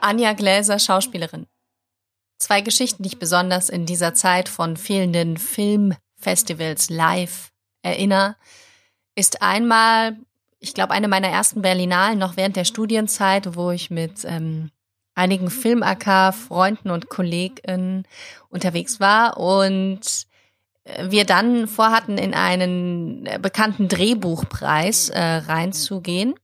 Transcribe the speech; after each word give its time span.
Anja 0.00 0.32
Gläser, 0.34 0.78
Schauspielerin. 0.78 1.46
Zwei 2.38 2.60
Geschichten, 2.60 3.02
die 3.02 3.08
ich 3.08 3.18
besonders 3.18 3.68
in 3.68 3.86
dieser 3.86 4.14
Zeit 4.14 4.48
von 4.48 4.76
fehlenden 4.76 5.36
Filmfestivals 5.36 6.90
live 6.90 7.50
erinnere, 7.82 8.36
ist 9.14 9.42
einmal, 9.42 10.16
ich 10.60 10.74
glaube, 10.74 10.92
eine 10.92 11.08
meiner 11.08 11.28
ersten 11.28 11.62
Berlinalen 11.62 12.18
noch 12.18 12.36
während 12.36 12.56
der 12.56 12.64
Studienzeit, 12.64 13.56
wo 13.56 13.70
ich 13.70 13.90
mit 13.90 14.24
ähm, 14.24 14.70
einigen 15.14 15.50
Film-AK-Freunden 15.50 16.90
und 16.90 17.08
Kollegen 17.08 18.04
unterwegs 18.50 19.00
war 19.00 19.36
und 19.36 20.28
wir 21.02 21.24
dann 21.24 21.68
vorhatten, 21.68 22.18
in 22.18 22.34
einen 22.34 23.28
bekannten 23.42 23.88
Drehbuchpreis 23.88 25.10
äh, 25.10 25.20
reinzugehen. 25.20 26.34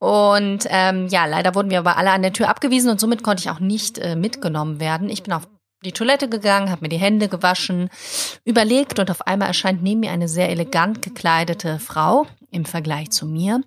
Und 0.00 0.66
ähm, 0.70 1.08
ja, 1.08 1.26
leider 1.26 1.54
wurden 1.54 1.70
wir 1.70 1.78
aber 1.78 1.98
alle 1.98 2.10
an 2.10 2.22
der 2.22 2.32
Tür 2.32 2.48
abgewiesen 2.48 2.90
und 2.90 2.98
somit 2.98 3.22
konnte 3.22 3.42
ich 3.42 3.50
auch 3.50 3.60
nicht 3.60 3.98
äh, 3.98 4.16
mitgenommen 4.16 4.80
werden. 4.80 5.10
Ich 5.10 5.22
bin 5.22 5.34
auf 5.34 5.46
die 5.84 5.92
Toilette 5.92 6.28
gegangen, 6.28 6.70
habe 6.70 6.82
mir 6.82 6.88
die 6.88 6.96
Hände 6.96 7.28
gewaschen, 7.28 7.90
überlegt 8.44 8.98
und 8.98 9.10
auf 9.10 9.26
einmal 9.26 9.48
erscheint 9.48 9.82
neben 9.82 10.00
mir 10.00 10.10
eine 10.10 10.26
sehr 10.26 10.48
elegant 10.48 11.02
gekleidete 11.02 11.78
Frau 11.78 12.26
im 12.50 12.64
Vergleich 12.64 13.10
zu 13.10 13.26
mir. 13.26 13.60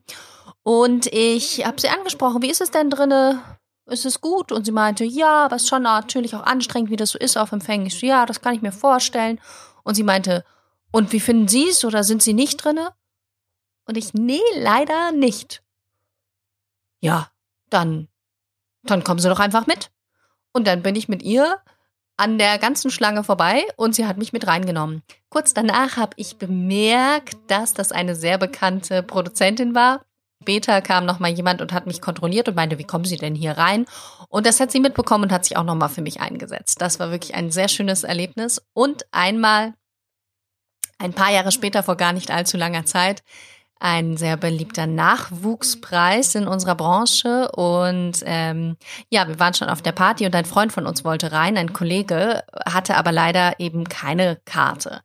Und 0.63 1.05
ich 1.07 1.65
habe 1.65 1.79
sie 1.79 1.89
angesprochen, 1.89 2.41
wie 2.41 2.49
ist 2.49 2.61
es 2.61 2.71
denn 2.71 2.89
drinne? 2.89 3.39
Ist 3.85 4.05
es 4.05 4.19
gut? 4.19 4.51
Und 4.51 4.65
sie 4.65 4.71
meinte, 4.71 5.03
ja, 5.03 5.51
was 5.51 5.67
schon 5.67 5.83
natürlich 5.83 6.35
auch 6.35 6.43
anstrengend, 6.43 6.89
wie 6.89 6.95
das 6.95 7.11
so 7.11 7.19
ist 7.19 7.37
auf 7.37 7.51
Empfängen. 7.51 7.85
Ich 7.85 7.99
so, 7.99 8.07
ja, 8.07 8.25
das 8.25 8.41
kann 8.41 8.55
ich 8.55 8.61
mir 8.61 8.71
vorstellen. 8.71 9.39
Und 9.83 9.93
sie 9.95 10.03
meinte, 10.03 10.43
und 10.91 11.11
wie 11.11 11.19
finden 11.19 11.47
Sie 11.47 11.67
es 11.69 11.83
oder 11.85 12.03
sind 12.03 12.23
Sie 12.23 12.33
nicht 12.33 12.57
drinne? 12.57 12.91
Und 13.85 13.97
ich, 13.97 14.13
nee, 14.13 14.39
leider 14.55 15.11
nicht. 15.11 15.62
Ja, 17.03 17.29
dann, 17.69 18.07
dann 18.83 19.03
kommen 19.03 19.19
Sie 19.19 19.27
doch 19.27 19.41
einfach 19.41 19.67
mit. 19.67 19.91
Und 20.53 20.65
dann 20.67 20.81
bin 20.81 20.95
ich 20.95 21.09
mit 21.09 21.21
ihr 21.21 21.59
an 22.15 22.37
der 22.37 22.57
ganzen 22.59 22.91
Schlange 22.91 23.25
vorbei 23.25 23.65
und 23.75 23.93
sie 23.93 24.05
hat 24.05 24.17
mich 24.17 24.31
mit 24.31 24.47
reingenommen. 24.47 25.01
Kurz 25.29 25.53
danach 25.53 25.97
habe 25.97 26.13
ich 26.15 26.37
bemerkt, 26.37 27.35
dass 27.47 27.73
das 27.73 27.91
eine 27.91 28.15
sehr 28.15 28.37
bekannte 28.37 29.03
Produzentin 29.03 29.75
war. 29.75 30.05
Später 30.43 30.81
kam 30.81 31.05
noch 31.05 31.19
mal 31.19 31.31
jemand 31.31 31.61
und 31.61 31.73
hat 31.73 31.87
mich 31.87 32.01
kontrolliert 32.01 32.47
und 32.47 32.55
meinte, 32.55 32.77
wie 32.77 32.85
kommen 32.85 33.05
Sie 33.05 33.17
denn 33.17 33.35
hier 33.35 33.57
rein? 33.57 33.85
Und 34.29 34.45
das 34.45 34.61
hat 34.61 34.71
sie 34.71 34.79
mitbekommen 34.79 35.25
und 35.25 35.31
hat 35.31 35.43
sich 35.43 35.57
auch 35.57 35.63
noch 35.63 35.75
mal 35.75 35.89
für 35.89 36.01
mich 36.01 36.21
eingesetzt. 36.21 36.81
Das 36.81 36.99
war 36.99 37.11
wirklich 37.11 37.35
ein 37.35 37.51
sehr 37.51 37.67
schönes 37.67 38.03
Erlebnis. 38.03 38.61
Und 38.73 39.03
einmal, 39.11 39.73
ein 40.99 41.13
paar 41.13 41.31
Jahre 41.31 41.51
später, 41.51 41.83
vor 41.83 41.97
gar 41.97 42.13
nicht 42.13 42.31
allzu 42.31 42.55
langer 42.55 42.85
Zeit, 42.85 43.23
ein 43.83 44.15
sehr 44.15 44.37
beliebter 44.37 44.87
Nachwuchspreis 44.87 46.35
in 46.35 46.47
unserer 46.47 46.75
Branche. 46.75 47.51
Und 47.51 48.23
ähm, 48.23 48.77
ja, 49.09 49.27
wir 49.27 49.39
waren 49.39 49.53
schon 49.53 49.67
auf 49.67 49.81
der 49.81 49.91
Party 49.91 50.25
und 50.25 50.33
ein 50.35 50.45
Freund 50.45 50.71
von 50.71 50.87
uns 50.87 51.03
wollte 51.03 51.33
rein, 51.33 51.57
ein 51.57 51.73
Kollege, 51.73 52.43
hatte 52.65 52.95
aber 52.95 53.11
leider 53.11 53.59
eben 53.59 53.83
keine 53.83 54.39
Karte. 54.45 55.01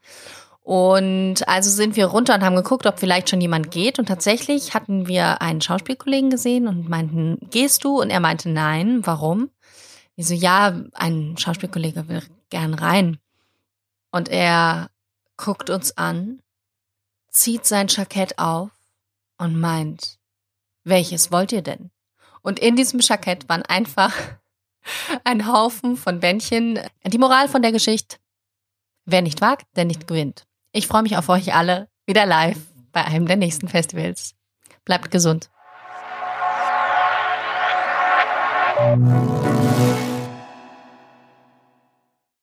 Und 0.62 1.48
also 1.48 1.70
sind 1.70 1.96
wir 1.96 2.06
runter 2.06 2.36
und 2.36 2.44
haben 2.44 2.54
geguckt, 2.54 2.86
ob 2.86 3.00
vielleicht 3.00 3.30
schon 3.30 3.40
jemand 3.40 3.72
geht. 3.72 3.98
Und 3.98 4.06
tatsächlich 4.06 4.74
hatten 4.74 5.08
wir 5.08 5.42
einen 5.42 5.60
Schauspielkollegen 5.60 6.30
gesehen 6.30 6.68
und 6.68 6.88
meinten, 6.88 7.38
gehst 7.50 7.82
du? 7.82 8.00
Und 8.00 8.10
er 8.10 8.20
meinte, 8.20 8.48
nein. 8.48 9.00
Warum? 9.04 9.50
Ich 10.14 10.28
so, 10.28 10.34
ja, 10.34 10.78
ein 10.94 11.36
Schauspielkollege 11.36 12.08
will 12.08 12.22
gern 12.50 12.74
rein. 12.74 13.18
Und 14.12 14.28
er 14.28 14.88
guckt 15.36 15.68
uns 15.68 15.96
an 15.96 16.40
zieht 17.30 17.66
sein 17.66 17.88
Jackett 17.88 18.38
auf 18.38 18.70
und 19.38 19.58
meint, 19.58 20.18
welches 20.84 21.30
wollt 21.30 21.52
ihr 21.52 21.62
denn? 21.62 21.90
Und 22.42 22.58
in 22.58 22.76
diesem 22.76 23.00
Jackett 23.00 23.48
waren 23.48 23.62
einfach 23.62 24.14
ein 25.24 25.46
Haufen 25.46 25.96
von 25.96 26.20
Bändchen. 26.20 26.80
Die 27.04 27.18
Moral 27.18 27.48
von 27.48 27.62
der 27.62 27.72
Geschichte, 27.72 28.16
wer 29.04 29.22
nicht 29.22 29.40
wagt, 29.40 29.66
der 29.76 29.84
nicht 29.84 30.06
gewinnt. 30.06 30.46
Ich 30.72 30.86
freue 30.86 31.02
mich 31.02 31.16
auf 31.16 31.28
euch 31.28 31.54
alle 31.54 31.88
wieder 32.06 32.26
live 32.26 32.58
bei 32.92 33.04
einem 33.04 33.26
der 33.26 33.36
nächsten 33.36 33.68
Festivals. 33.68 34.34
Bleibt 34.84 35.10
gesund. 35.10 35.50